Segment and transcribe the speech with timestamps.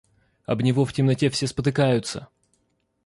[0.47, 2.27] Об него в темноте все спотыкаются.